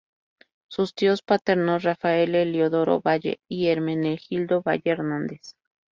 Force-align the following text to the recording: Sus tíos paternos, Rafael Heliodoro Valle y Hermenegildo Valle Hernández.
Sus 0.67 0.95
tíos 0.95 1.21
paternos, 1.21 1.83
Rafael 1.83 2.33
Heliodoro 2.33 3.01
Valle 3.01 3.39
y 3.47 3.67
Hermenegildo 3.67 4.63
Valle 4.63 4.81
Hernández. 4.89 5.55